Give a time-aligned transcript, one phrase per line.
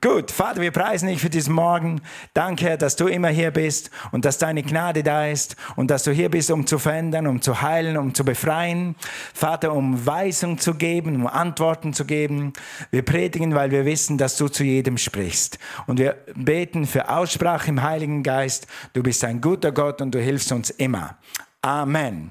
[0.00, 2.00] Gut, Vater, wir preisen dich für diesen Morgen.
[2.32, 6.04] Danke, Herr, dass du immer hier bist und dass deine Gnade da ist und dass
[6.04, 8.94] du hier bist, um zu verändern, um zu heilen, um zu befreien.
[9.34, 12.52] Vater, um Weisung zu geben, um Antworten zu geben.
[12.92, 15.58] Wir predigen, weil wir wissen, dass du zu jedem sprichst.
[15.88, 18.68] Und wir beten für Aussprache im Heiligen Geist.
[18.92, 21.16] Du bist ein guter Gott und du hilfst uns immer.
[21.60, 22.30] Amen.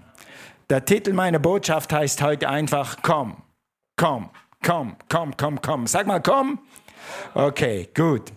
[0.70, 3.36] Der Titel meiner Botschaft heißt heute einfach, komm,
[3.97, 4.29] komm,
[4.63, 5.86] komm, komm, komm, komm.
[5.88, 6.59] Sag mal, komm.
[7.33, 8.33] Okay, gut.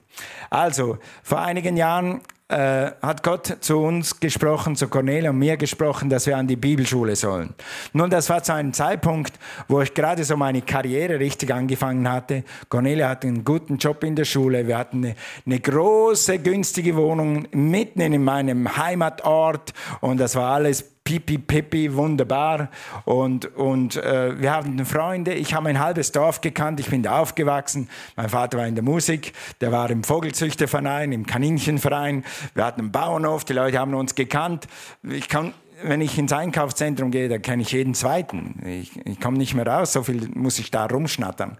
[0.50, 2.20] Also, vor einigen Jahren
[2.51, 6.56] äh, hat Gott zu uns gesprochen, zu Cornelia und mir gesprochen, dass wir an die
[6.56, 7.55] Bibelschule sollen.
[7.92, 9.38] Nun, das war zu einem Zeitpunkt,
[9.69, 12.42] wo ich gerade so meine Karriere richtig angefangen hatte.
[12.69, 14.66] Cornelia hatte einen guten Job in der Schule.
[14.66, 15.14] Wir hatten eine,
[15.47, 22.69] eine große, günstige Wohnung mitten in meinem Heimatort und das war alles pipi, pipi, wunderbar.
[23.05, 25.35] Und, und äh, wir hatten Freunde.
[25.35, 26.81] Ich habe ein halbes Dorf gekannt.
[26.81, 27.89] Ich bin da aufgewachsen.
[28.17, 29.33] Mein Vater war in der Musik.
[29.61, 32.25] Der war im Vogelzüchterverein, im Kaninchenverein.
[32.55, 33.45] Wir hatten einen Bauernhof.
[33.45, 34.67] Die Leute haben uns gekannt.
[35.03, 38.61] Ich kann, wenn ich ins Einkaufszentrum gehe, da kenne ich jeden Zweiten.
[38.64, 41.57] Ich, ich komme nicht mehr raus, so viel muss ich da rumschnattern.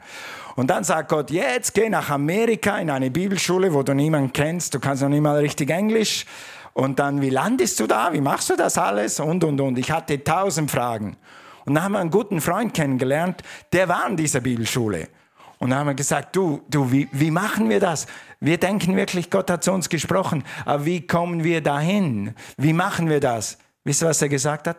[0.57, 4.75] Und dann sagt Gott, jetzt geh nach Amerika in eine Bibelschule, wo du niemanden kennst,
[4.75, 6.27] du kannst noch nicht mal richtig Englisch.
[6.73, 8.13] Und dann, wie landest du da?
[8.13, 9.21] Wie machst du das alles?
[9.21, 9.79] Und, und, und.
[9.79, 11.17] Ich hatte tausend Fragen.
[11.65, 15.09] Und dann haben wir einen guten Freund kennengelernt, der war in dieser Bibelschule.
[15.59, 18.07] Und dann haben wir gesagt, du, du, wie, wie machen wir das?
[18.41, 22.35] Wir denken wirklich, Gott hat zu uns gesprochen, aber wie kommen wir dahin?
[22.57, 23.59] Wie machen wir das?
[23.85, 24.79] Wisst ihr, was er gesagt hat?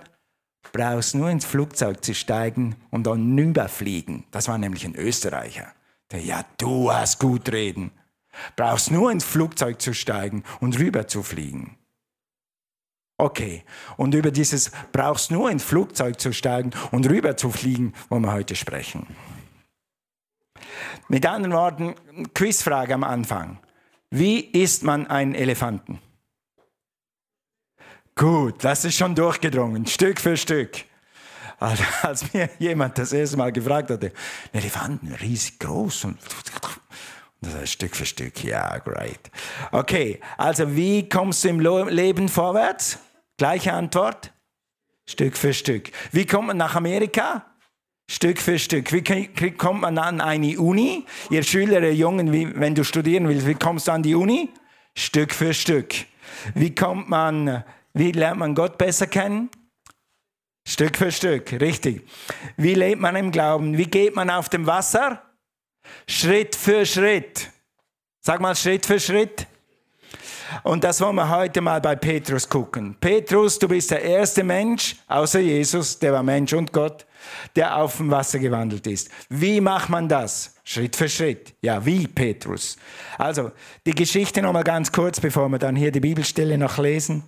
[0.73, 4.25] Brauchst nur ins Flugzeug zu steigen und dann rüberfliegen.
[4.31, 5.67] Das war nämlich ein Österreicher.
[6.11, 7.91] Der, ja, du hast gut reden.
[8.55, 11.77] Brauchst nur ins Flugzeug zu steigen und rüber zu fliegen.
[13.21, 13.63] Okay.
[13.97, 18.33] Und über dieses brauchst nur ins Flugzeug zu steigen und rüber zu fliegen, wollen wir
[18.33, 19.05] heute sprechen.
[21.07, 21.95] Mit anderen Worten,
[22.33, 23.59] Quizfrage am Anfang.
[24.09, 25.99] Wie isst man einen Elefanten?
[28.15, 30.71] Gut, das ist schon durchgedrungen, Stück für Stück.
[31.59, 34.13] Also, als mir jemand das erste Mal gefragt hatte,
[34.51, 36.17] Elefanten, riesig groß und
[37.41, 39.29] das heißt Stück für Stück, ja, great.
[39.71, 42.97] Okay, also wie kommst du im Leben vorwärts?
[43.37, 44.33] Gleiche Antwort.
[45.07, 45.91] Stück für Stück.
[46.11, 47.45] Wie kommt man nach Amerika?
[48.09, 48.91] Stück für Stück.
[48.91, 51.05] Wie kommt man an eine Uni?
[51.29, 54.49] Ihr Schüler, ihr Jungen, wie, wenn du studieren willst, wie kommst du an die Uni?
[54.97, 55.95] Stück für Stück.
[56.53, 59.49] Wie kommt man, wie lernt man Gott besser kennen?
[60.67, 62.07] Stück für Stück, richtig.
[62.57, 63.77] Wie lebt man im Glauben?
[63.77, 65.21] Wie geht man auf dem Wasser?
[66.07, 67.49] Schritt für Schritt.
[68.19, 69.47] Sag mal Schritt für Schritt.
[70.63, 72.95] Und das wollen wir heute mal bei Petrus gucken.
[72.99, 77.05] Petrus, du bist der erste Mensch, außer Jesus, der war Mensch und Gott,
[77.55, 79.09] der auf dem Wasser gewandelt ist.
[79.29, 80.55] Wie macht man das?
[80.63, 81.53] Schritt für Schritt.
[81.61, 82.77] Ja, wie Petrus.
[83.17, 83.51] Also,
[83.85, 87.23] die Geschichte nochmal ganz kurz, bevor wir dann hier die Bibelstelle noch lesen.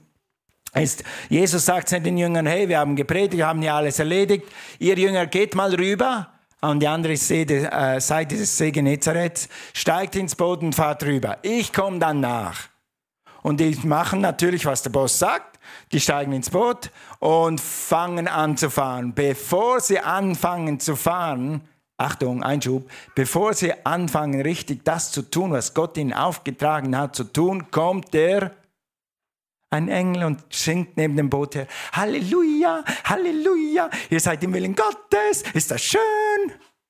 [0.75, 4.45] Ist, Jesus sagt den Jüngern, hey, wir haben gepredigt, wir haben ja alles erledigt.
[4.79, 6.29] Ihr Jünger, geht mal rüber
[6.62, 11.38] an die andere Seite, äh, Seite des See Genezareth, steigt ins Boot und fahrt rüber.
[11.44, 12.72] Ich komme dann nach.
[13.44, 15.59] Und die machen natürlich, was der Boss sagt.
[15.92, 19.14] Die steigen ins Boot und fangen an zu fahren.
[19.14, 21.62] Bevor sie anfangen zu fahren,
[21.98, 27.26] Achtung, Einschub, bevor sie anfangen, richtig das zu tun, was Gott ihnen aufgetragen hat zu
[27.26, 28.52] tun, kommt der
[29.70, 31.68] ein Engel und singt neben dem Boot her.
[31.94, 36.02] Halleluja, Halleluja, ihr seid im Willen Gottes, ist das schön?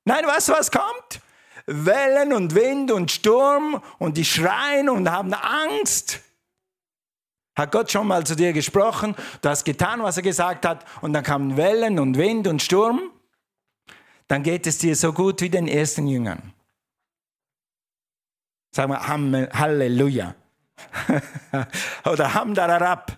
[0.05, 1.21] Nein, du, was kommt?
[1.65, 6.21] Wellen und Wind und Sturm und die schreien und haben Angst.
[7.55, 11.13] Hat Gott schon mal zu dir gesprochen, du hast getan, was er gesagt hat, und
[11.13, 13.11] dann kamen Wellen und Wind und Sturm,
[14.27, 16.53] dann geht es dir so gut wie den ersten Jüngern.
[18.75, 18.99] Sag mal
[19.53, 20.33] Halleluja.
[22.05, 23.15] Oder Hamdalarab.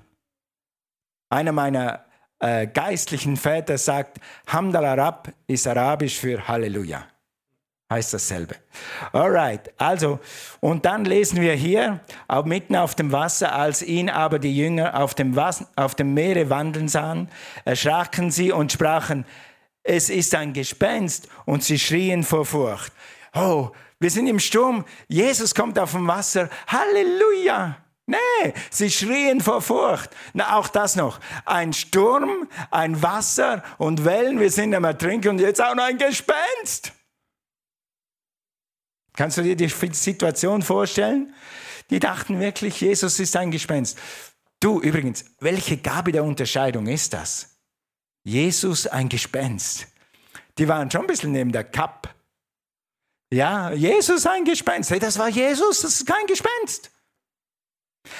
[1.29, 2.05] Einer meiner
[2.39, 7.07] äh, geistlichen Väter sagt, Hamdalarab ist arabisch für Halleluja
[7.95, 8.55] heißt dasselbe.
[9.13, 10.19] Alright, also,
[10.59, 14.99] und dann lesen wir hier, auch mitten auf dem Wasser, als ihn aber die Jünger
[15.01, 17.29] auf dem, Wasser, auf dem Meere wandeln sahen,
[17.63, 19.25] erschraken sie und sprachen,
[19.83, 22.91] es ist ein Gespenst, und sie schrien vor Furcht.
[23.33, 27.77] Oh, wir sind im Sturm, Jesus kommt auf dem Wasser, Halleluja!
[28.07, 30.11] Nee, sie schrien vor Furcht.
[30.33, 31.19] Na, auch das noch.
[31.43, 35.97] Ein Sturm, ein Wasser und Wellen, wir sind am Ertrinken und jetzt auch noch ein
[35.97, 36.94] Gespenst.
[39.15, 41.33] Kannst du dir die Situation vorstellen?
[41.89, 43.97] Die dachten wirklich, Jesus ist ein Gespenst.
[44.59, 47.57] Du übrigens, welche Gabe der Unterscheidung ist das?
[48.23, 49.87] Jesus ein Gespenst.
[50.57, 52.15] Die waren schon ein bisschen neben der Kapp.
[53.31, 54.89] Ja, Jesus ein Gespenst.
[54.89, 56.91] Hey, das war Jesus, das ist kein Gespenst.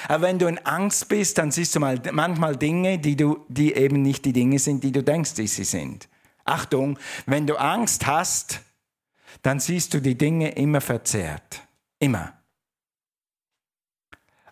[0.08, 3.74] Aber wenn du in Angst bist, dann siehst du mal manchmal Dinge, die, du, die
[3.74, 6.08] eben nicht die Dinge sind, die du denkst, die sie sind.
[6.44, 8.60] Achtung, wenn du Angst hast,
[9.46, 11.62] dann siehst du die Dinge immer verzerrt.
[12.00, 12.32] Immer.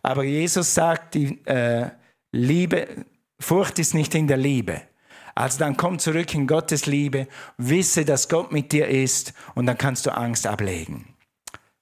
[0.02, 1.90] Aber Jesus sagt, die äh,
[2.30, 3.04] Liebe,
[3.40, 4.82] Furcht ist nicht in der Liebe.
[5.34, 7.26] Also dann komm zurück in Gottes Liebe,
[7.56, 11.16] wisse, dass Gott mit dir ist und dann kannst du Angst ablegen.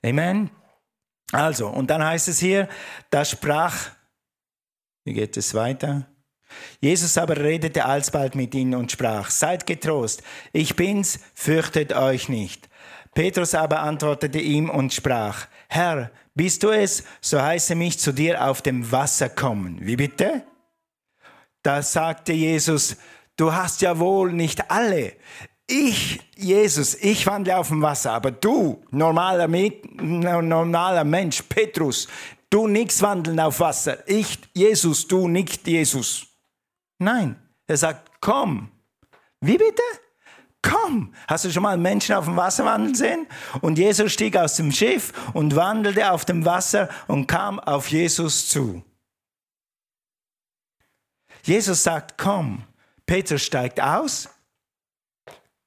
[0.03, 0.51] Amen.
[1.33, 2.67] Also, und dann heißt es hier,
[3.11, 3.91] da sprach,
[5.05, 6.07] wie geht es weiter?
[6.81, 10.23] Jesus aber redete alsbald mit ihnen und sprach, seid getrost,
[10.55, 12.71] ich bin's, fürchtet euch nicht.
[13.15, 18.45] Petrus aber antwortete ihm und sprach, Herr, bist du es, so heiße mich zu dir
[18.45, 19.79] auf dem Wasser kommen.
[19.81, 20.45] Wie bitte?
[21.63, 22.97] Da sagte Jesus,
[23.37, 25.13] du hast ja wohl nicht alle.
[25.69, 32.09] Ich, Jesus, ich wandle auf dem Wasser, aber du, normaler, normaler Mensch, Petrus,
[32.51, 34.09] du nix wandeln auf Wasser.
[34.09, 36.27] Ich, Jesus, du nicht Jesus.
[36.99, 37.37] Nein,
[37.67, 38.71] er sagt, komm.
[39.41, 39.83] Wie bitte?
[40.63, 43.27] Komm, hast du schon mal Menschen auf dem Wasser wandeln sehen?
[43.61, 48.49] Und Jesus stieg aus dem Schiff und wandelte auf dem Wasser und kam auf Jesus
[48.49, 48.85] zu.
[51.43, 52.65] Jesus sagt, komm.
[53.05, 54.29] Petrus steigt aus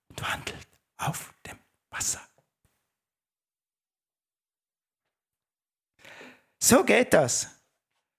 [0.10, 1.60] und wandelt auf dem
[1.92, 2.22] Wasser.
[6.58, 7.55] So geht das.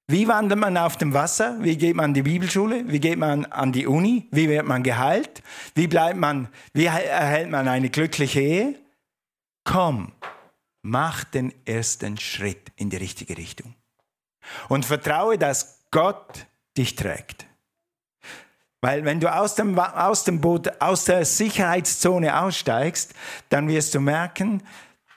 [0.09, 1.57] Wie wandelt man auf dem Wasser?
[1.61, 2.85] Wie geht man an die Bibelschule?
[2.87, 4.29] Wie geht man an die Uni?
[4.31, 5.43] Wie wird man geheilt?
[5.75, 8.75] Wie bleibt man, wie erhält man eine glückliche Ehe?
[9.65, 10.13] Komm,
[10.83, 13.75] mach den ersten Schritt in die richtige Richtung.
[14.69, 17.47] Und vertraue, dass Gott dich trägt.
[18.81, 23.13] Weil wenn du aus dem, aus dem Boot, aus der Sicherheitszone aussteigst,
[23.49, 24.63] dann wirst du merken,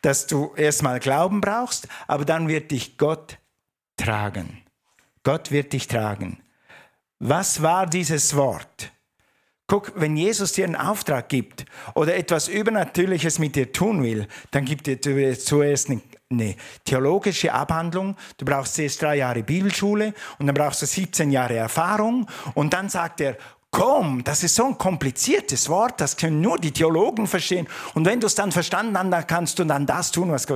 [0.01, 3.37] dass du erstmal Glauben brauchst, aber dann wird dich Gott
[3.97, 4.63] tragen.
[5.23, 6.41] Gott wird dich tragen.
[7.19, 8.91] Was war dieses Wort?
[9.67, 14.65] Guck, wenn Jesus dir einen Auftrag gibt oder etwas Übernatürliches mit dir tun will, dann
[14.65, 15.91] gibt dir zuerst
[16.31, 16.55] eine,
[16.85, 18.15] theologische Abhandlung.
[18.37, 22.89] Du brauchst zuerst drei Jahre Bibelschule und dann brauchst du 17 Jahre Erfahrung und dann
[22.89, 23.37] sagt er,
[23.69, 27.67] komm, das ist so ein kompliziertes Wort, das können nur die Theologen verstehen.
[27.93, 30.47] Und wenn du es dann verstanden hast, dann kannst du dann das tun, was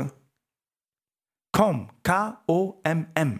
[1.51, 3.39] komm, K-O-M-M.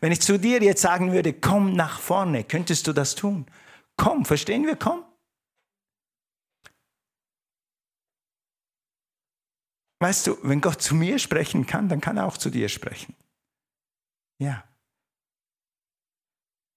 [0.00, 3.46] Wenn ich zu dir jetzt sagen würde, komm nach vorne, könntest du das tun?
[3.96, 5.04] Komm, verstehen wir, komm?
[10.02, 13.14] Weißt du, wenn Gott zu mir sprechen kann, dann kann er auch zu dir sprechen.
[14.38, 14.64] Ja.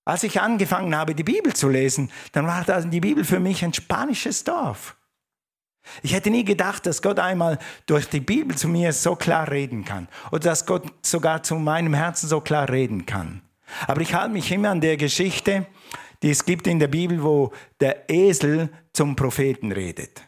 [0.06, 3.74] Als ich angefangen habe, die Bibel zu lesen, dann war die Bibel für mich ein
[3.74, 4.98] spanisches Dorf.
[6.02, 9.86] Ich hätte nie gedacht, dass Gott einmal durch die Bibel zu mir so klar reden
[9.86, 13.42] kann oder dass Gott sogar zu meinem Herzen so klar reden kann.
[13.88, 15.66] Aber ich halte mich immer an der Geschichte,
[16.22, 20.28] die es gibt in der Bibel, wo der Esel zum Propheten redet.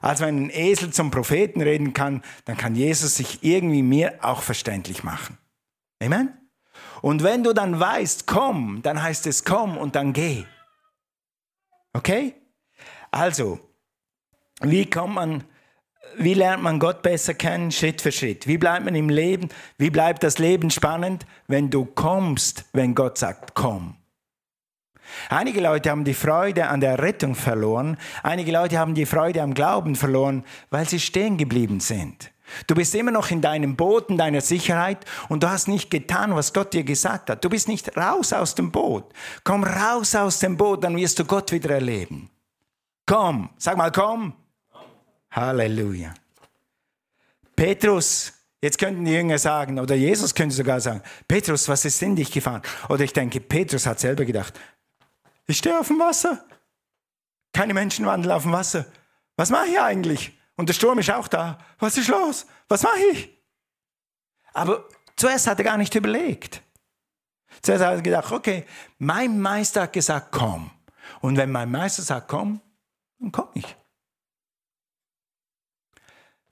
[0.00, 4.42] Also wenn ein Esel zum Propheten reden kann, dann kann Jesus sich irgendwie mir auch
[4.42, 5.38] verständlich machen.
[6.02, 6.36] Amen?
[7.02, 10.44] Und wenn du dann weißt, komm, dann heißt es komm und dann geh.
[11.92, 12.34] Okay?
[13.10, 13.60] Also,
[14.62, 15.44] wie kommt man,
[16.16, 18.46] wie lernt man Gott besser kennen, Schritt für Schritt?
[18.46, 19.48] Wie bleibt man im Leben?
[19.78, 23.96] Wie bleibt das Leben spannend, wenn du kommst, wenn Gott sagt, komm?
[25.28, 27.98] Einige Leute haben die Freude an der Rettung verloren.
[28.22, 32.30] Einige Leute haben die Freude am Glauben verloren, weil sie stehen geblieben sind.
[32.66, 36.34] Du bist immer noch in deinem Boot, in deiner Sicherheit und du hast nicht getan,
[36.34, 37.44] was Gott dir gesagt hat.
[37.44, 39.12] Du bist nicht raus aus dem Boot.
[39.42, 42.30] Komm raus aus dem Boot, dann wirst du Gott wieder erleben.
[43.06, 44.34] Komm, sag mal, komm.
[45.32, 46.14] Halleluja.
[47.56, 52.16] Petrus, jetzt könnten die Jünger sagen, oder Jesus könnte sogar sagen, Petrus, was ist in
[52.16, 52.62] dich gefahren?
[52.88, 54.58] Oder ich denke, Petrus hat selber gedacht,
[55.46, 56.44] ich stehe auf dem Wasser.
[57.52, 58.86] Keine Menschen wandeln auf dem Wasser.
[59.36, 60.38] Was mache ich eigentlich?
[60.56, 61.58] Und der Sturm ist auch da.
[61.78, 62.46] Was ist los?
[62.68, 63.38] Was mache ich?
[64.52, 64.84] Aber
[65.16, 66.62] zuerst hat er gar nicht überlegt.
[67.62, 68.64] Zuerst hat er gedacht, okay,
[68.98, 70.70] mein Meister hat gesagt, komm.
[71.20, 72.60] Und wenn mein Meister sagt, komm,
[73.18, 73.76] dann komme ich.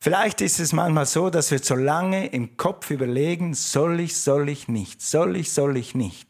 [0.03, 4.49] Vielleicht ist es manchmal so, dass wir so lange im Kopf überlegen, soll ich, soll
[4.49, 6.27] ich nicht, soll ich, soll ich nicht.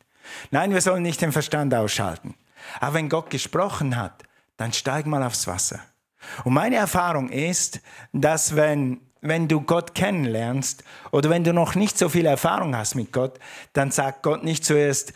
[0.51, 2.35] Nein, wir sollen nicht den Verstand ausschalten.
[2.81, 4.25] Aber wenn Gott gesprochen hat,
[4.57, 5.79] dann steig mal aufs Wasser.
[6.43, 7.81] Und meine Erfahrung ist,
[8.13, 12.97] dass wenn, wenn du Gott kennenlernst oder wenn du noch nicht so viel Erfahrung hast
[12.97, 13.39] mit Gott,
[13.73, 15.13] dann sagt Gott nicht zuerst,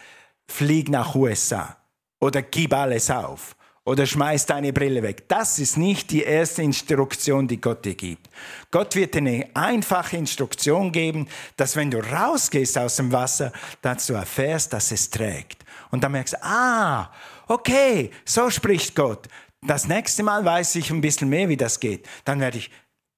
[0.46, 1.76] flieg nach USA
[2.20, 5.28] oder gib alles auf oder schmeiß deine Brille weg.
[5.28, 8.28] Das ist nicht die erste Instruktion, die Gott dir gibt.
[8.70, 14.06] Gott wird dir eine einfache Instruktion geben, dass wenn du rausgehst aus dem Wasser, dass
[14.06, 15.64] du erfährst, dass es trägt.
[15.90, 17.10] Und dann merkst du, ah,
[17.46, 19.28] okay, so spricht Gott.
[19.60, 22.06] Das nächste Mal weiß ich ein bisschen mehr, wie das geht.
[22.24, 22.70] Dann werde ich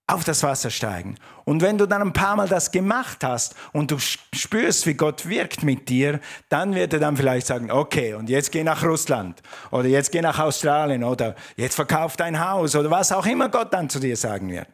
[0.09, 1.17] auf das Wasser steigen.
[1.45, 5.29] Und wenn du dann ein paar Mal das gemacht hast und du spürst, wie Gott
[5.29, 9.43] wirkt mit dir, dann wird er dann vielleicht sagen, okay, und jetzt geh nach Russland
[9.73, 13.73] oder jetzt geh nach Australien oder jetzt verkauf dein Haus oder was auch immer Gott
[13.73, 14.69] dann zu dir sagen wird.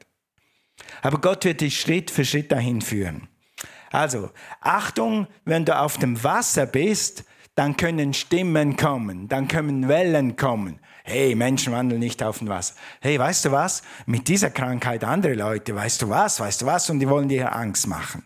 [1.00, 3.28] Aber Gott wird dich Schritt für Schritt dahin führen.
[3.90, 7.24] Also, Achtung, wenn du auf dem Wasser bist,
[7.54, 10.80] dann können Stimmen kommen, dann können Wellen kommen.
[11.04, 12.74] Hey, Menschen wandeln nicht auf dem Wasser.
[13.00, 13.82] Hey, weißt du was?
[14.06, 16.88] Mit dieser Krankheit andere Leute, weißt du was, weißt du was?
[16.90, 18.24] Und die wollen dir Angst machen.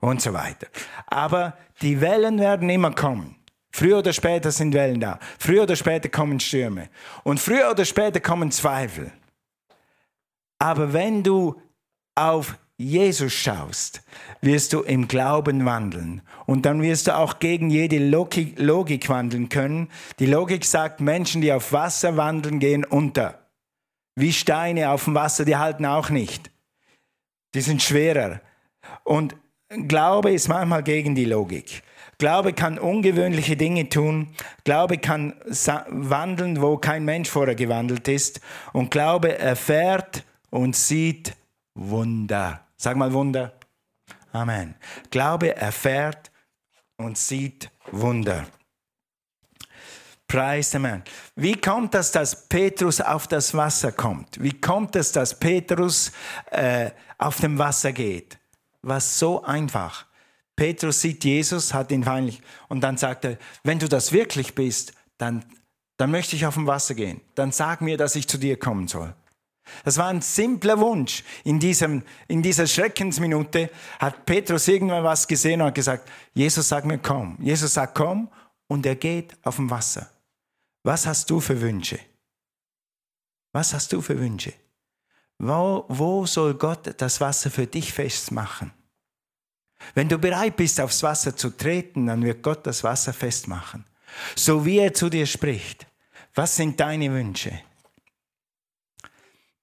[0.00, 0.66] Und so weiter.
[1.06, 3.36] Aber die Wellen werden immer kommen.
[3.70, 5.18] Früher oder später sind Wellen da.
[5.38, 6.88] Früher oder später kommen Stürme.
[7.24, 9.12] Und früher oder später kommen Zweifel.
[10.58, 11.60] Aber wenn du
[12.14, 14.02] auf Jesus schaust,
[14.42, 16.20] wirst du im Glauben wandeln.
[16.44, 19.88] Und dann wirst du auch gegen jede Logik, wandeln können.
[20.18, 23.46] Die Logik sagt, Menschen, die auf Wasser wandeln, gehen unter.
[24.14, 26.50] Wie Steine auf dem Wasser, die halten auch nicht.
[27.54, 28.42] Die sind schwerer.
[29.04, 29.36] Und
[29.68, 31.82] Glaube ist manchmal gegen die Logik.
[32.18, 34.34] Glaube kann ungewöhnliche Dinge tun.
[34.64, 35.34] Glaube kann
[35.88, 38.40] wandeln, wo kein Mensch vorher gewandelt ist.
[38.74, 41.34] Und Glaube erfährt und sieht
[41.74, 42.65] Wunder.
[42.76, 43.52] Sag mal Wunder.
[44.32, 44.74] Amen.
[45.10, 46.30] Glaube erfährt
[46.96, 48.46] und sieht Wunder.
[50.28, 51.04] Preis the man.
[51.36, 54.42] Wie kommt es, dass Petrus auf das Wasser kommt?
[54.42, 56.10] Wie kommt es, dass Petrus
[56.50, 58.38] äh, auf dem Wasser geht?
[58.82, 60.06] Was so einfach.
[60.56, 64.92] Petrus sieht Jesus, hat ihn feindlich und dann sagt er, wenn du das wirklich bist,
[65.18, 65.44] dann,
[65.96, 67.20] dann möchte ich auf dem Wasser gehen.
[67.34, 69.14] Dann sag mir, dass ich zu dir kommen soll.
[69.84, 71.24] Das war ein simpler Wunsch.
[71.44, 76.86] In, diesem, in dieser Schreckensminute hat Petrus irgendwann was gesehen und hat gesagt, Jesus sagt
[76.86, 77.36] mir komm.
[77.40, 78.28] Jesus sagt komm
[78.68, 80.10] und er geht auf dem Wasser.
[80.82, 81.98] Was hast du für Wünsche?
[83.52, 84.52] Was hast du für Wünsche?
[85.38, 88.72] Wo, wo soll Gott das Wasser für dich festmachen?
[89.94, 93.84] Wenn du bereit bist, aufs Wasser zu treten, dann wird Gott das Wasser festmachen.
[94.34, 95.86] So wie er zu dir spricht.
[96.34, 97.60] Was sind deine Wünsche?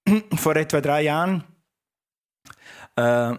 [0.36, 1.44] vor etwa drei Jahren.
[2.96, 3.34] Äh,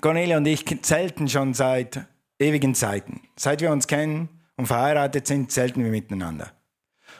[0.00, 2.06] Cornelia und ich zelten schon seit
[2.38, 3.22] ewigen Zeiten.
[3.36, 6.52] Seit wir uns kennen und verheiratet sind, zelten wir miteinander.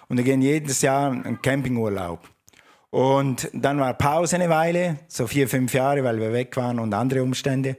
[0.08, 2.28] Und wir gehen jedes Jahr einen Campingurlaub.
[2.90, 6.94] Und dann war Pause eine Weile, so vier, fünf Jahre, weil wir weg waren und
[6.94, 7.76] andere Umstände.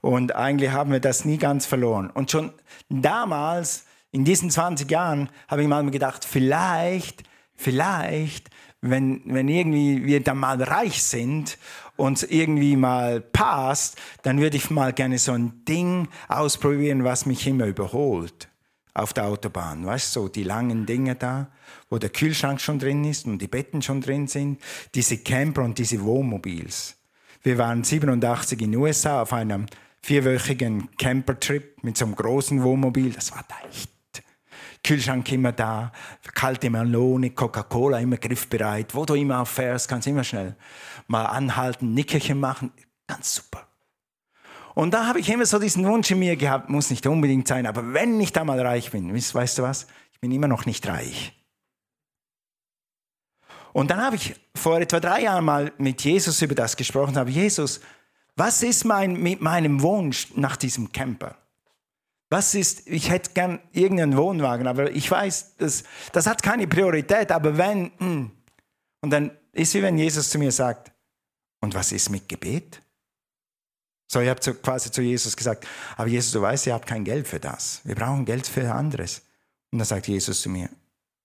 [0.00, 2.10] Und eigentlich haben wir das nie ganz verloren.
[2.10, 2.52] Und schon
[2.88, 7.22] damals, in diesen 20 Jahren, habe ich mal gedacht, vielleicht,
[7.54, 8.50] vielleicht
[8.80, 11.58] wenn, wenn irgendwie wir dann mal reich sind
[11.96, 17.46] und irgendwie mal passt, dann würde ich mal gerne so ein Ding ausprobieren, was mich
[17.46, 18.48] immer überholt
[18.94, 19.84] auf der Autobahn.
[19.86, 21.48] Weißt du, so die langen Dinge da,
[21.90, 24.60] wo der Kühlschrank schon drin ist und die Betten schon drin sind,
[24.94, 26.96] diese Camper und diese Wohnmobils.
[27.42, 29.66] Wir waren 87 in den USA auf einem
[30.02, 33.12] vierwöchigen Campertrip mit so einem großen Wohnmobil.
[33.12, 33.90] Das war da echt
[34.82, 35.92] Kühlschrank immer da,
[36.34, 38.94] kalte Melone, Coca-Cola immer griffbereit.
[38.94, 40.56] Wo du immer auffährst, kannst du immer schnell
[41.06, 42.72] mal anhalten, Nickerchen machen.
[43.06, 43.66] Ganz super.
[44.74, 47.66] Und da habe ich immer so diesen Wunsch in mir gehabt, muss nicht unbedingt sein,
[47.66, 49.88] aber wenn ich da mal reich bin, weißt du was?
[50.12, 51.34] Ich bin immer noch nicht reich.
[53.72, 57.30] Und dann habe ich vor etwa drei Jahren mal mit Jesus über das gesprochen, habe
[57.30, 57.80] Jesus,
[58.36, 61.36] was ist mein, mit meinem Wunsch nach diesem Camper?
[62.30, 67.32] Was ist, ich hätte gern irgendeinen Wohnwagen, aber ich weiß, das, das hat keine Priorität,
[67.32, 68.30] aber wenn, hm.
[69.00, 70.92] und dann ist wie wenn Jesus zu mir sagt,
[71.60, 72.80] und was ist mit Gebet?
[74.06, 75.66] So, ich habe zu, quasi zu Jesus gesagt,
[75.96, 77.80] aber Jesus, du weißt, ihr habt kein Geld für das.
[77.84, 79.22] Wir brauchen Geld für anderes.
[79.70, 80.70] Und dann sagt Jesus zu mir,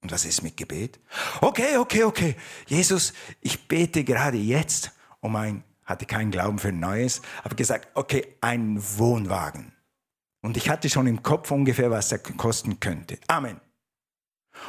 [0.01, 0.99] und was ist mit Gebet?
[1.39, 2.35] Okay, okay, okay.
[2.67, 4.91] Jesus, ich bete gerade jetzt
[5.21, 9.72] um ein, hatte keinen Glauben für ein Neues, aber gesagt, okay, ein Wohnwagen.
[10.43, 13.17] Und ich hatte schon im Kopf ungefähr, was er kosten könnte.
[13.27, 13.59] Amen.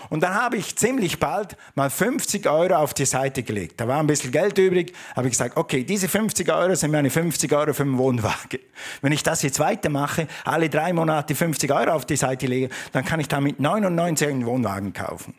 [0.09, 3.81] Und dann habe ich ziemlich bald mal 50 Euro auf die Seite gelegt.
[3.81, 4.95] Da war ein bisschen Geld übrig.
[5.14, 8.61] Habe ich gesagt, okay, diese 50 Euro sind meine 50 Euro für den Wohnwagen.
[9.02, 13.04] Wenn ich das jetzt weitermache, alle drei Monate 50 Euro auf die Seite lege, dann
[13.04, 15.35] kann ich damit 99 einen Wohnwagen kaufen.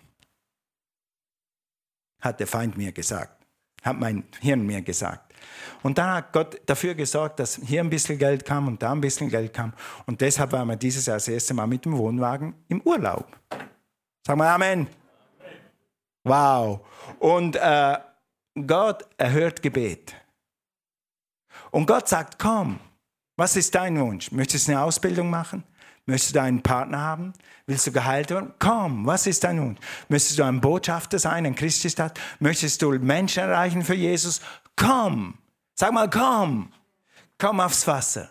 [2.22, 3.46] Hat der Feind mir gesagt.
[3.84, 5.25] Hat mein Hirn mir gesagt.
[5.86, 9.01] Und dann hat Gott dafür gesorgt, dass hier ein bisschen Geld kam und da ein
[9.01, 9.72] bisschen Geld kam.
[10.08, 13.27] Und deshalb waren wir dieses Jahr das erste Mal mit dem Wohnwagen im Urlaub.
[14.25, 14.88] Sagen wir Amen.
[16.24, 16.80] Wow.
[17.20, 18.00] Und äh,
[18.65, 20.15] Gott erhört Gebet.
[21.70, 22.80] Und Gott sagt, komm,
[23.38, 24.32] was ist dein Wunsch?
[24.32, 25.63] Möchtest du eine Ausbildung machen?
[26.08, 27.34] Möchtest du einen Partner haben?
[27.68, 28.56] Willst du geheilt werden?
[28.58, 29.80] Komm, was ist dein Wunsch?
[30.10, 32.20] Möchtest du ein Botschafter sein, ein Christusstadt?
[32.39, 34.42] Möchtest du Menschen erreichen für Jesus?
[34.75, 35.38] Komm,
[35.75, 36.72] sag mal, komm,
[37.38, 38.29] komm aufs Wasser.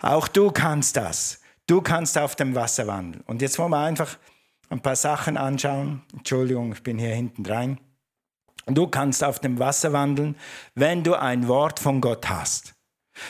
[0.00, 1.40] Auch du kannst das.
[1.66, 3.22] Du kannst auf dem Wasser wandeln.
[3.26, 4.18] Und jetzt wollen wir einfach
[4.68, 6.02] ein paar Sachen anschauen.
[6.12, 7.78] Entschuldigung, ich bin hier hinten rein.
[8.66, 10.36] Du kannst auf dem Wasser wandeln,
[10.74, 12.74] wenn du ein Wort von Gott hast.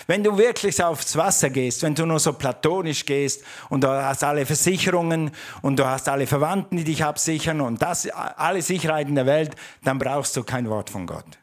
[0.07, 4.23] Wenn du wirklich aufs Wasser gehst, wenn du nur so platonisch gehst und du hast
[4.23, 9.27] alle Versicherungen und du hast alle Verwandten, die dich absichern und das, alle Sicherheiten der
[9.27, 11.42] Welt, dann brauchst du kein Wort von Gott.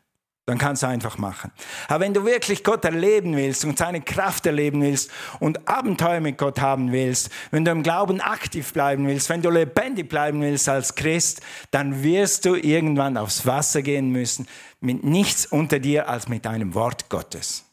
[0.49, 1.51] Dann kannst du einfach machen.
[1.87, 6.39] Aber wenn du wirklich Gott erleben willst und seine Kraft erleben willst und Abenteuer mit
[6.39, 10.67] Gott haben willst, wenn du im Glauben aktiv bleiben willst, wenn du lebendig bleiben willst
[10.67, 14.47] als Christ, dann wirst du irgendwann aufs Wasser gehen müssen
[14.79, 17.63] mit nichts unter dir als mit einem Wort Gottes.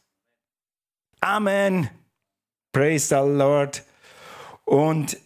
[1.20, 1.88] Amen.
[2.72, 3.84] Praise the Lord.
[4.66, 5.16] Und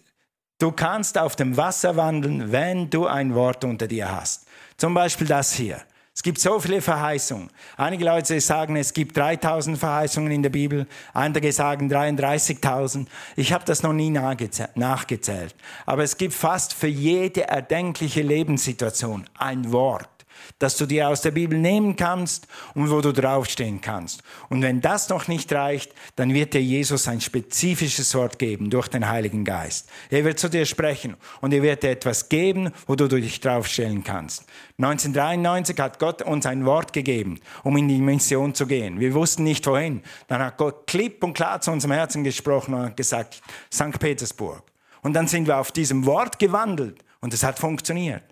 [0.61, 4.47] du kannst auf dem Wasser wandeln, wenn du ein Wort unter dir hast.
[4.77, 5.83] Zum Beispiel das hier.
[6.21, 7.49] Es gibt so viele Verheißungen.
[7.79, 13.07] Einige Leute sagen, es gibt 3000 Verheißungen in der Bibel, andere sagen 33.000.
[13.37, 15.55] Ich habe das noch nie nachgezählt.
[15.87, 20.20] Aber es gibt fast für jede erdenkliche Lebenssituation ein Wort
[20.59, 24.23] das du dir aus der Bibel nehmen kannst und wo du draufstehen kannst.
[24.49, 28.89] Und wenn das noch nicht reicht, dann wird dir Jesus ein spezifisches Wort geben durch
[28.89, 29.89] den Heiligen Geist.
[30.11, 34.05] Er wird zu dir sprechen und er wird dir etwas geben, wo du dich draufstellen
[34.05, 34.45] kannst.
[34.79, 39.01] 1993 hat Gott uns ein Wort gegeben, um in die Mission zu gehen.
[39.01, 40.03] Wir wussten nicht wohin.
[40.29, 43.43] Dann hat Gott klipp und klar zu unserem Herzen gesprochen und gesagt,
[43.73, 43.99] St.
[43.99, 44.63] Petersburg.
[45.03, 48.23] Und dann sind wir auf diesem Wort gewandelt und es hat funktioniert.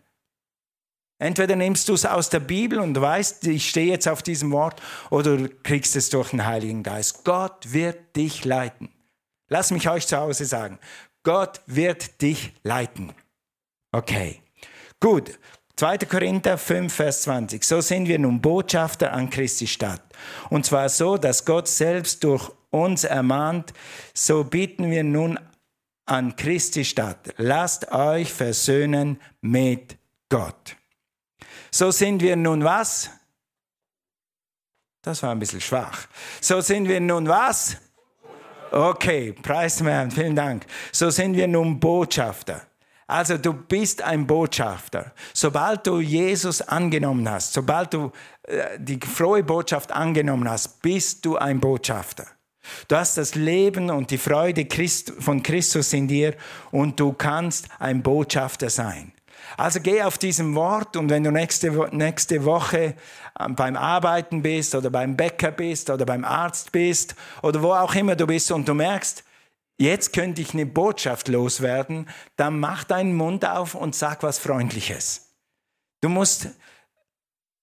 [1.18, 4.80] Entweder nimmst du es aus der Bibel und weißt, ich stehe jetzt auf diesem Wort,
[5.10, 7.24] oder du kriegst es durch den Heiligen Geist.
[7.24, 8.88] Gott wird dich leiten.
[9.48, 10.78] Lass mich euch zu Hause sagen,
[11.24, 13.12] Gott wird dich leiten.
[13.92, 14.40] Okay,
[15.00, 15.38] gut.
[15.76, 15.98] 2.
[15.98, 17.62] Korinther 5, Vers 20.
[17.62, 20.02] So sind wir nun Botschafter an Christi Stadt.
[20.50, 23.72] Und zwar so, dass Gott selbst durch uns ermahnt,
[24.12, 25.38] so bieten wir nun
[26.04, 27.32] an Christi Stadt.
[27.36, 29.96] Lasst euch versöhnen mit
[30.28, 30.77] Gott.
[31.70, 33.10] So sind wir nun was?
[35.02, 36.06] Das war ein bisschen schwach.
[36.40, 37.76] So sind wir nun was?
[38.70, 40.66] Okay, preis Herrn, vielen Dank.
[40.92, 42.62] So sind wir nun Botschafter.
[43.06, 45.12] Also du bist ein Botschafter.
[45.32, 51.38] Sobald du Jesus angenommen hast, sobald du äh, die frohe Botschaft angenommen hast, bist du
[51.38, 52.26] ein Botschafter.
[52.86, 54.66] Du hast das Leben und die Freude
[55.20, 56.34] von Christus in dir
[56.70, 59.12] und du kannst ein Botschafter sein.
[59.56, 62.94] Also geh auf diesem Wort und wenn du nächste, nächste Woche
[63.38, 67.94] ähm, beim Arbeiten bist oder beim Bäcker bist oder beim Arzt bist oder wo auch
[67.94, 69.24] immer du bist und du merkst,
[69.78, 75.34] jetzt könnte ich eine Botschaft loswerden, dann mach deinen Mund auf und sag was Freundliches.
[76.00, 76.48] Du musst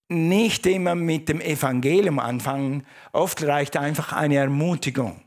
[0.08, 2.86] nicht immer mit dem Evangelium anfangen.
[3.12, 5.22] Oft reicht einfach eine Ermutigung.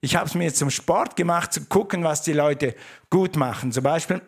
[0.00, 2.74] Ich habe es mir zum Sport gemacht, zu gucken, was die Leute
[3.10, 3.72] gut machen.
[3.72, 4.22] Zum Beispiel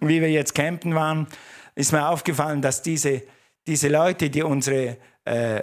[0.00, 1.26] wie wir jetzt campen waren,
[1.74, 3.22] ist mir aufgefallen, dass diese,
[3.66, 5.62] diese Leute, die unsere äh,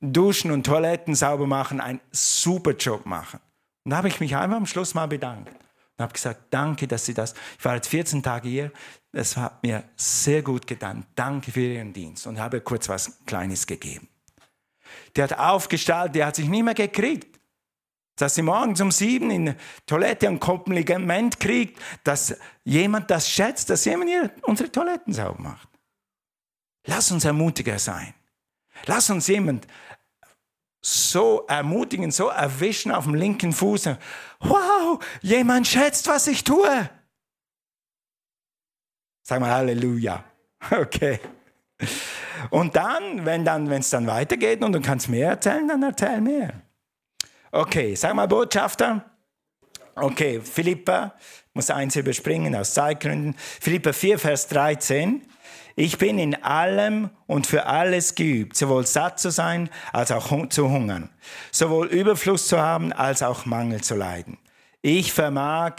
[0.00, 3.40] Duschen und Toiletten sauber machen, einen super Job machen.
[3.84, 7.04] Und da habe ich mich einfach am Schluss mal bedankt und habe gesagt, danke, dass
[7.04, 8.72] Sie das, ich war jetzt 14 Tage hier,
[9.12, 13.66] das hat mir sehr gut getan, danke für Ihren Dienst und habe kurz was Kleines
[13.66, 14.08] gegeben.
[15.16, 17.29] Der hat aufgestaltet, der hat sich nicht mehr gekriegt
[18.20, 19.54] dass sie morgens um sieben in
[19.86, 25.68] Toilette ein Kompliment kriegt, dass jemand das schätzt, dass jemand hier unsere Toiletten sauber macht.
[26.86, 28.14] Lass uns ermutiger sein.
[28.86, 29.66] Lass uns jemand
[30.82, 33.90] so ermutigen, so erwischen auf dem linken Fuß.
[34.40, 36.90] Wow, jemand schätzt, was ich tue.
[39.22, 40.24] Sag mal Halleluja.
[40.70, 41.18] Okay.
[42.50, 46.20] Und dann, wenn dann, wenn es dann weitergeht und du kannst mehr erzählen, dann erzähl
[46.20, 46.52] mehr.
[47.52, 49.04] Okay, sag mal Botschafter.
[49.96, 51.14] Okay, Philippa,
[51.52, 53.34] muss eins überspringen aus Zeitgründen.
[53.60, 55.26] Philippa 4, Vers 13.
[55.74, 60.70] Ich bin in allem und für alles geübt, sowohl satt zu sein als auch zu
[60.70, 61.10] hungern,
[61.50, 64.38] sowohl Überfluss zu haben als auch Mangel zu leiden.
[64.80, 65.76] Ich vermag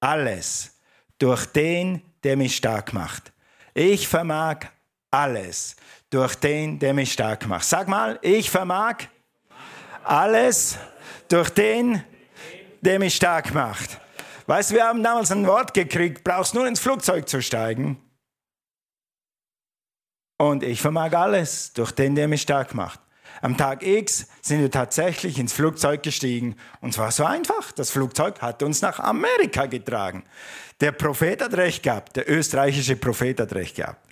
[0.00, 0.78] alles
[1.18, 3.32] durch den, der mich stark macht.
[3.74, 4.66] Ich vermag
[5.10, 5.76] alles
[6.08, 7.64] durch den, der mich stark macht.
[7.64, 9.08] Sag mal, ich vermag
[10.04, 10.78] alles
[11.28, 12.02] durch den,
[12.80, 14.00] der mich stark macht.
[14.46, 18.00] Weißt du, wir haben damals ein Wort gekriegt, brauchst nur ins Flugzeug zu steigen.
[20.38, 23.00] Und ich vermag alles durch den, der mich stark macht.
[23.40, 26.56] Am Tag X sind wir tatsächlich ins Flugzeug gestiegen.
[26.80, 27.72] Und es war so einfach.
[27.72, 30.24] Das Flugzeug hat uns nach Amerika getragen.
[30.80, 32.16] Der Prophet hat recht gehabt.
[32.16, 34.11] Der österreichische Prophet hat recht gehabt.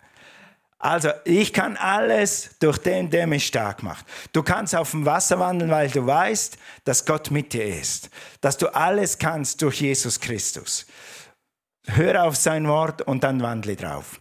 [0.82, 4.06] Also, ich kann alles durch den, der mich stark macht.
[4.32, 8.08] Du kannst auf dem Wasser wandeln, weil du weißt, dass Gott mit dir ist.
[8.40, 10.86] Dass du alles kannst durch Jesus Christus.
[11.86, 14.20] Hör auf sein Wort und dann wandle drauf.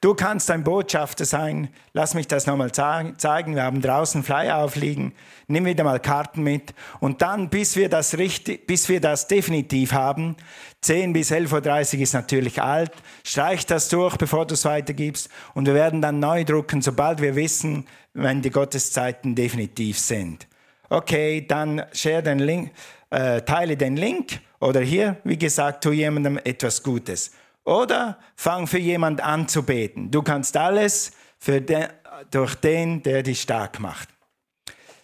[0.00, 1.68] Du kannst ein Botschafter sein.
[1.92, 3.54] Lass mich das nochmal zeigen.
[3.54, 5.12] Wir haben draußen Flyer aufliegen.
[5.48, 6.74] Nimm wieder mal Karten mit.
[7.00, 10.36] Und dann, bis wir das, richtig, bis wir das definitiv haben,
[10.82, 12.92] 10 bis 11.30 Uhr ist natürlich alt.
[13.24, 15.28] Streich das durch, bevor du es weitergibst.
[15.54, 20.46] Und wir werden dann neu drucken, sobald wir wissen, wenn die Gotteszeiten definitiv sind.
[20.88, 22.70] Okay, dann share den Link,
[23.10, 24.40] äh, teile den Link.
[24.60, 27.32] Oder hier, wie gesagt, tu jemandem etwas Gutes.
[27.66, 30.10] Oder fang für jemand an zu beten.
[30.10, 31.12] Du kannst alles
[31.46, 31.88] den,
[32.30, 34.08] durch den, der dich stark macht.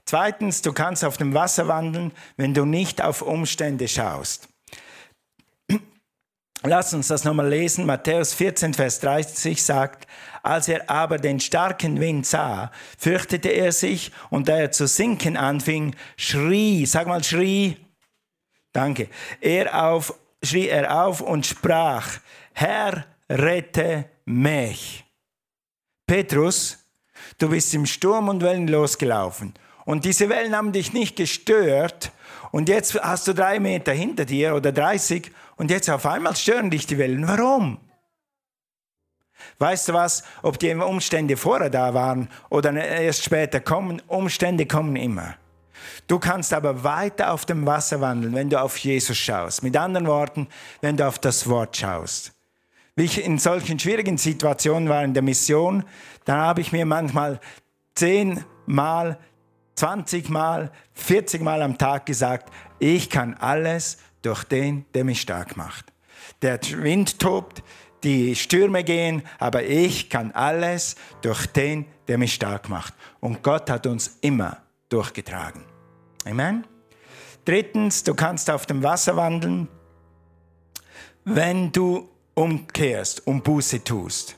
[0.05, 4.49] Zweitens, du kannst auf dem Wasser wandeln, wenn du nicht auf Umstände schaust.
[6.65, 7.85] Lass uns das nochmal lesen.
[7.87, 10.07] Matthäus 14, Vers 30 sagt,
[10.45, 15.37] als er aber den starken Wind sah, fürchtete er sich und da er zu sinken
[15.37, 17.77] anfing, schrie, sag mal schrie,
[18.73, 19.09] danke,
[19.41, 22.21] er auf, schrie er auf und sprach,
[22.55, 25.05] Herr, rette mich.
[26.07, 26.79] Petrus,
[27.39, 29.55] du bist im Sturm und Wellen losgelaufen.
[29.85, 32.13] Und diese Wellen haben dich nicht gestört.
[32.51, 36.71] Und jetzt hast du drei Meter hinter dir oder 30 und jetzt auf einmal stören
[36.71, 37.27] dich die Wellen.
[37.27, 37.79] Warum?
[39.59, 40.23] Weißt du was?
[40.43, 45.35] Ob die Umstände vorher da waren oder erst später kommen, Umstände kommen immer.
[46.07, 49.63] Du kannst aber weiter auf dem Wasser wandeln, wenn du auf Jesus schaust.
[49.63, 50.49] Mit anderen Worten,
[50.81, 52.33] wenn du auf das Wort schaust
[52.97, 55.85] wie ich in solchen schwierigen Situationen war in der Mission,
[56.25, 57.41] dann habe ich mir manchmal
[57.95, 59.19] zehnmal,
[59.75, 65.93] zwanzigmal, vierzigmal am Tag gesagt, ich kann alles durch den, der mich stark macht.
[66.43, 67.63] Der Wind tobt,
[68.05, 72.95] die Stürme gehen, aber ich kann alles durch den, der mich stark macht.
[73.21, 75.63] Und Gott hat uns immer durchgetragen.
[76.27, 76.67] Amen.
[77.45, 79.69] Drittens, du kannst auf dem Wasser wandeln,
[81.25, 84.37] wenn du umkehrst und Buße tust.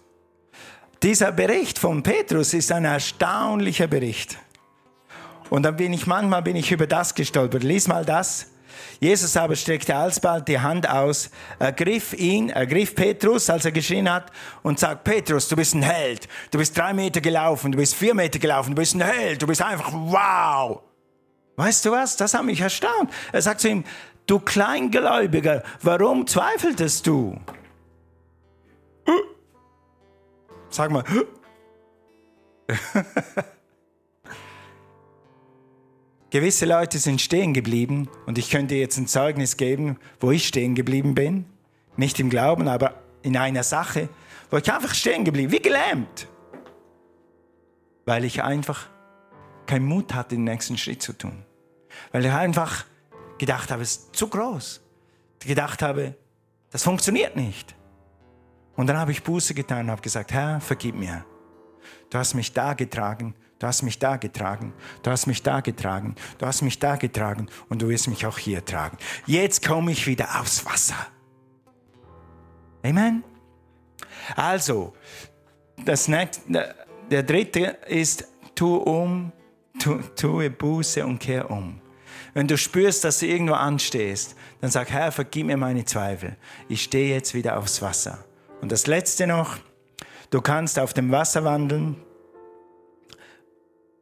[1.03, 4.39] Dieser Bericht von Petrus ist ein erstaunlicher Bericht.
[5.51, 7.63] Und dann bin ich manchmal bin ich über das gestolpert.
[7.63, 8.47] Lies mal das.
[9.01, 14.33] Jesus aber streckte alsbald die Hand aus, ergriff ihn, ergriff Petrus, als er geschrien hat,
[14.63, 16.29] und sagt, Petrus, du bist ein Held.
[16.51, 19.47] Du bist drei Meter gelaufen, du bist vier Meter gelaufen, du bist ein Held, du
[19.47, 20.81] bist einfach wow.
[21.57, 22.17] Weißt du was?
[22.17, 23.11] Das hat mich erstaunt.
[23.33, 23.85] Er sagt zu ihm,
[24.27, 27.39] du Kleingläubiger, warum zweifeltest du?
[30.71, 31.05] Sag mal.
[36.31, 40.75] Gewisse Leute sind stehen geblieben und ich könnte jetzt ein Zeugnis geben, wo ich stehen
[40.75, 41.45] geblieben bin.
[41.97, 44.09] Nicht im Glauben, aber in einer Sache,
[44.51, 46.27] wo ich einfach stehen geblieben, wie gelähmt.
[48.05, 48.89] Weil ich einfach
[49.67, 51.45] keinen Mut hatte, den nächsten Schritt zu tun.
[52.11, 52.85] Weil ich einfach
[53.39, 54.81] gedacht habe, es ist zu groß.
[55.39, 56.17] Gedacht habe,
[56.71, 57.77] das funktioniert nicht.
[58.77, 61.25] Und dann habe ich Buße getan und habe gesagt, Herr, vergib mir.
[62.11, 66.15] Du hast mich da getragen, du hast mich da getragen, du hast mich da getragen,
[66.39, 68.99] du hast mich da getragen und du wirst mich auch hier tragen.
[69.27, 71.07] Jetzt komme ich wieder aufs Wasser.
[72.85, 73.25] Amen.
[74.37, 74.93] Also,
[75.85, 76.75] das nächste,
[77.11, 79.33] der dritte ist, tu um,
[79.79, 81.81] tu, tue Buße und kehr um.
[82.33, 86.37] Wenn du spürst, dass du irgendwo anstehst, dann sag, Herr, vergib mir meine Zweifel.
[86.69, 88.25] Ich stehe jetzt wieder aufs Wasser.
[88.65, 89.59] Und das letzte noch,
[90.31, 91.97] du kannst auf dem Wasser wandeln,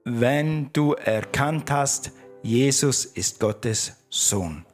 [0.05, 2.12] wenn du erkannt hast,
[2.44, 4.64] Jesus ist Gottes Sohn.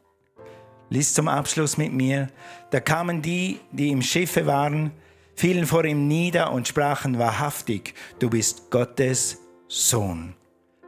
[0.91, 2.29] Lies zum Abschluss mit mir.
[2.69, 4.91] Da kamen die, die im Schiffe waren,
[5.35, 10.35] fielen vor ihm nieder und sprachen wahrhaftig, du bist Gottes Sohn.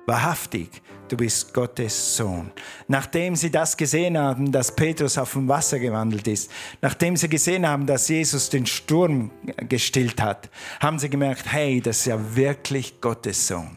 [0.06, 2.52] Wahrhaftig, du bist Gottes Sohn.
[2.88, 7.66] Nachdem sie das gesehen haben, dass Petrus auf dem Wasser gewandelt ist, nachdem sie gesehen
[7.66, 9.30] haben, dass Jesus den Sturm
[9.68, 10.48] gestillt hat,
[10.80, 13.76] haben sie gemerkt, hey, das ist ja wirklich Gottes Sohn.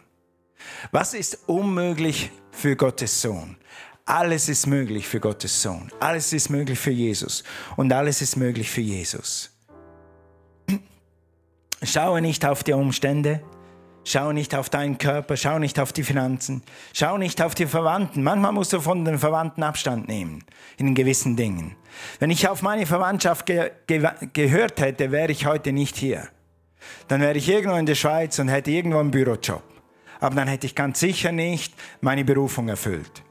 [0.91, 3.58] Was ist unmöglich für Gottes Sohn?
[4.06, 5.89] Alles ist möglich für Gottes Sohn.
[6.00, 7.43] Alles ist möglich für Jesus.
[7.78, 9.50] Und alles ist möglich für Jesus.
[11.84, 13.41] Schaue nicht auf die Umstände,
[14.06, 16.62] Schau nicht auf deinen Körper, schau nicht auf die Finanzen,
[16.94, 18.22] schau nicht auf die Verwandten.
[18.22, 20.44] Manchmal musst du von den Verwandten Abstand nehmen
[20.78, 21.78] in gewissen Dingen.
[22.20, 26.28] Wenn ich auf meine Verwandtschaft ge ge gehört hätte, wäre ich heute nicht hier.
[27.08, 29.63] Dann wäre ich irgendwo in der Schweiz und hätte irgendwo einen Bürojob.
[30.20, 33.24] Aber dann hätte ich ganz sicher nicht meine Berufung erfüllt.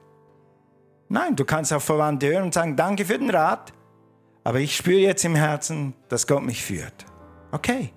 [1.08, 3.74] Nein, du kannst auf Verwandte hören und sagen, danke für den Rat,
[4.44, 7.04] aber ich spüre jetzt im Herzen, dass Gott mich führt.
[7.50, 7.92] Okay.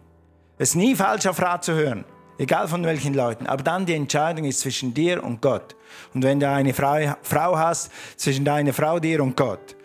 [0.58, 2.06] Es ist nie falsch, auf Rat zu hören.
[2.38, 3.48] Egal von welchen Leuten.
[3.48, 5.76] Aber dann die Entscheidung ist zwischen dir und Gott.
[6.14, 9.76] Und wenn du eine Frau hast, zwischen deiner Frau, dir und Gott.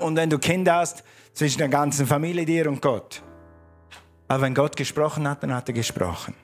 [0.00, 1.02] Und wenn du Kinder hast,
[1.38, 3.22] zwischen der ganzen Familie, dir und Gott.
[4.26, 6.34] Aber wenn Gott gesprochen hat, dann hat er gesprochen.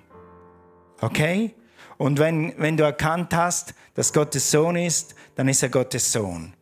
[1.01, 1.53] Okay?
[1.99, 6.55] Und wenn, wenn du erkannt hast, dass Gottes Sohn ist, dann ist er Gottes Sohn.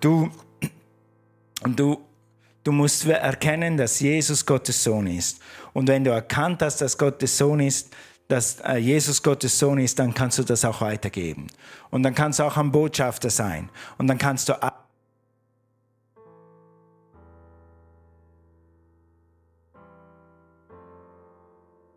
[0.00, 0.30] Du,
[1.64, 2.04] du,
[2.62, 5.40] du musst erkennen, dass Jesus Gottes Sohn ist.
[5.76, 7.94] Und wenn du erkannt hast, dass Gottes Sohn ist,
[8.28, 11.48] dass äh, Jesus Gottes Sohn ist, dann kannst du das auch weitergeben.
[11.90, 13.68] Und dann kannst du auch ein Botschafter sein.
[13.98, 14.54] Und dann kannst du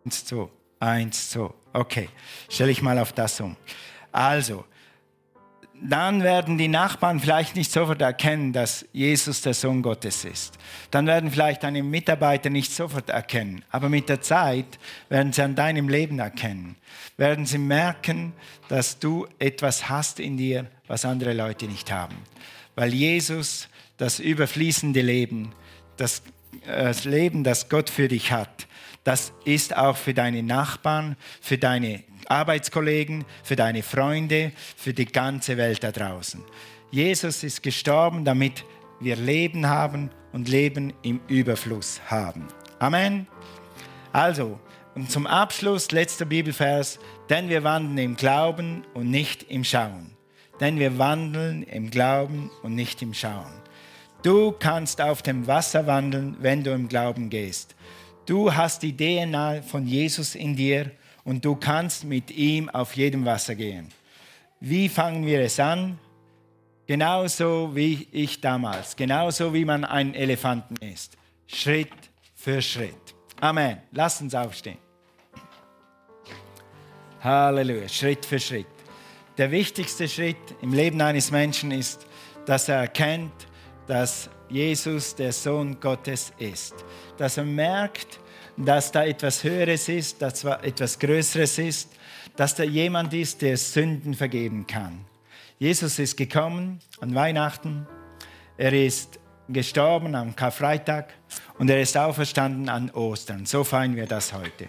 [0.04, 1.48] Eins, zwei, eins, zwei.
[1.72, 2.10] Okay,
[2.50, 3.56] stelle ich mal auf das um.
[4.12, 4.66] Also,
[5.82, 10.58] dann werden die Nachbarn vielleicht nicht sofort erkennen, dass Jesus der Sohn Gottes ist.
[10.90, 13.64] Dann werden vielleicht deine Mitarbeiter nicht sofort erkennen.
[13.70, 16.76] Aber mit der Zeit werden sie an deinem Leben erkennen.
[17.16, 18.32] Werden sie merken,
[18.68, 22.16] dass du etwas hast in dir, was andere Leute nicht haben.
[22.74, 25.52] Weil Jesus das überfließende Leben,
[25.96, 26.22] das,
[26.66, 28.66] äh, das Leben, das Gott für dich hat,
[29.04, 35.56] das ist auch für deine Nachbarn, für deine Arbeitskollegen, für deine Freunde, für die ganze
[35.56, 36.42] Welt da draußen.
[36.90, 38.64] Jesus ist gestorben, damit
[39.00, 42.46] wir Leben haben und Leben im Überfluss haben.
[42.78, 43.26] Amen.
[44.12, 44.58] Also,
[44.94, 50.16] und zum Abschluss, letzter Bibelvers, denn wir wandeln im Glauben und nicht im Schauen.
[50.58, 53.52] Denn wir wandeln im Glauben und nicht im Schauen.
[54.22, 57.74] Du kannst auf dem Wasser wandeln, wenn du im Glauben gehst.
[58.30, 60.92] Du hast die DNA von Jesus in dir
[61.24, 63.88] und du kannst mit ihm auf jedem Wasser gehen.
[64.60, 65.98] Wie fangen wir es an?
[66.86, 71.18] Genauso wie ich damals, genauso wie man einen Elefanten isst.
[71.48, 71.90] Schritt
[72.36, 73.16] für Schritt.
[73.40, 73.78] Amen.
[73.90, 74.78] Lass uns aufstehen.
[77.24, 77.88] Halleluja.
[77.88, 78.68] Schritt für Schritt.
[79.38, 82.06] Der wichtigste Schritt im Leben eines Menschen ist,
[82.46, 83.48] dass er erkennt,
[83.90, 86.76] dass Jesus der Sohn Gottes ist.
[87.18, 88.20] Dass er merkt,
[88.56, 91.90] dass da etwas Höheres ist, dass da etwas Größeres ist,
[92.36, 95.04] dass da jemand ist, der Sünden vergeben kann.
[95.58, 97.84] Jesus ist gekommen an Weihnachten,
[98.56, 101.12] er ist gestorben am Karfreitag
[101.58, 103.44] und er ist auferstanden an Ostern.
[103.44, 104.68] So feiern wir das heute.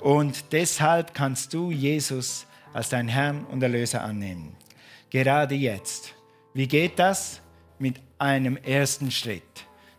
[0.00, 4.54] Und deshalb kannst du Jesus als dein Herrn und Erlöser annehmen.
[5.08, 6.14] Gerade jetzt.
[6.52, 7.40] Wie geht das?
[7.78, 9.42] Mit einem ersten Schritt.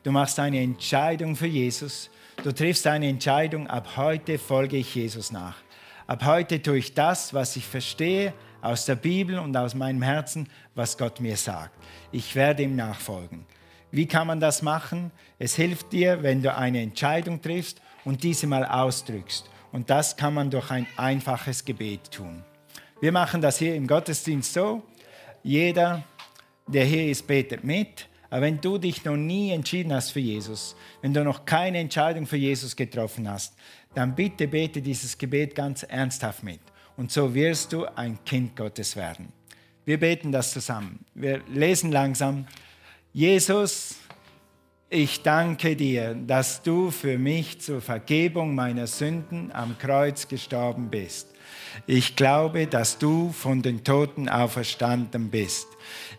[0.04, 2.10] Du machst eine Entscheidung für Jesus
[2.44, 5.58] Du triffst eine Entscheidung, ab heute folge ich Jesus nach.
[6.08, 10.50] Ab heute tue ich das, was ich verstehe aus der Bibel und aus meinem Herzen,
[10.74, 11.78] was Gott mir sagt.
[12.12, 13.46] Ich werde ihm nachfolgen.
[13.92, 15.12] Wie kann man das machen?
[15.38, 19.48] Es hilft dir, wenn du eine Entscheidung triffst und diese mal ausdrückst.
[19.72, 22.44] Und das kann man durch ein einfaches Gebet tun.
[23.02, 24.82] Wir machen das hier im Gottesdienst so.
[25.44, 26.02] Jeder,
[26.66, 28.08] der hier ist, betet mit.
[28.32, 32.26] Aber wenn du dich noch nie entschieden hast für Jesus, wenn du noch keine Entscheidung
[32.26, 33.54] für Jesus getroffen hast,
[33.94, 36.62] dann bitte bete dieses Gebet ganz ernsthaft mit.
[36.96, 39.34] Und so wirst du ein Kind Gottes werden.
[39.84, 41.04] Wir beten das zusammen.
[41.14, 42.48] Wir lesen langsam.
[43.12, 43.96] Jesus,
[44.90, 51.28] ich danke dir, dass du für mich zur Vergebung meiner Sünden am Kreuz gestorben bist.
[51.88, 55.68] Ich glaube, dass du von den Toten auferstanden bist.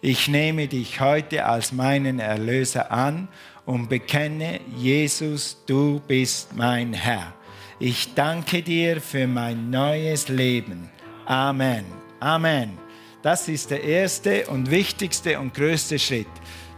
[0.05, 3.29] Ich nehme dich heute als meinen Erlöser an
[3.65, 7.33] und bekenne, Jesus, du bist mein Herr.
[7.79, 10.91] Ich danke dir für mein neues Leben.
[11.25, 11.85] Amen.
[12.19, 12.77] Amen.
[13.23, 16.27] Das ist der erste und wichtigste und größte Schritt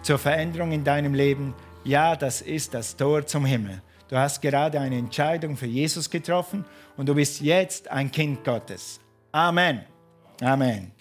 [0.02, 1.54] zur Veränderung in deinem Leben.
[1.82, 3.80] Ja, das ist das Tor zum Himmel.
[4.06, 6.62] Du hast gerade eine Entscheidung für Jesus getroffen
[6.98, 9.00] und du bist jetzt ein Kind Gottes.
[9.32, 9.80] Amen.
[10.42, 10.92] Amen.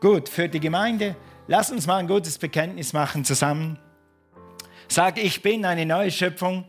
[0.00, 1.14] Gut, für die Gemeinde,
[1.48, 3.78] lass uns mal ein gutes Bekenntnis machen zusammen.
[4.86, 6.64] Sag, ich bin eine neue Schöpfung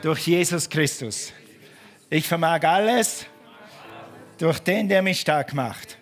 [0.00, 1.32] durch Jesus Christus.
[2.08, 3.26] Ich vermag alles
[4.38, 5.98] durch den, der mich stark macht.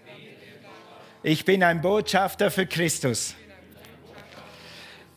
[1.22, 3.34] Ich bin ein Botschafter für Christus.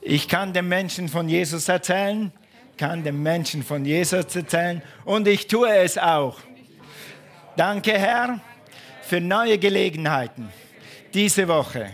[0.01, 2.31] Ich kann den Menschen von Jesus erzählen
[2.77, 4.81] kann, den Menschen von Jesus erzählen.
[5.03, 6.39] Und ich tue es auch.
[7.57, 8.39] Danke, Herr,
[9.01, 10.49] für neue Gelegenheiten
[11.13, 11.93] diese Woche.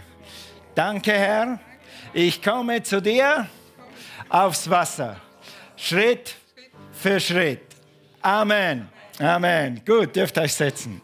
[0.75, 1.59] Danke, Herr.
[2.13, 3.47] Ich komme zu dir
[4.29, 5.17] aufs Wasser.
[5.75, 6.35] Schritt
[6.91, 7.61] für Schritt.
[8.21, 8.87] Amen.
[9.19, 9.81] Amen.
[9.85, 11.01] Gut, dürft euch setzen.